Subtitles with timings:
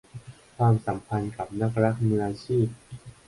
[0.57, 2.67] ความสัมพันธ์กับนักรักมืออาชีพ